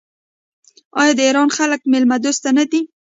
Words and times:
آیا 1.01 1.13
د 1.15 1.19
ایران 1.27 1.49
خلک 1.57 1.81
میلمه 1.91 2.17
دوست 2.23 2.43
نه 2.57 2.65
دي؟ 2.71 2.81